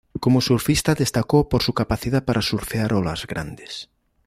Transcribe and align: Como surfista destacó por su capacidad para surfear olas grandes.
Como 0.19 0.41
surfista 0.41 0.95
destacó 0.95 1.47
por 1.47 1.61
su 1.61 1.73
capacidad 1.75 2.25
para 2.25 2.41
surfear 2.41 2.91
olas 2.95 3.27
grandes. 3.27 3.87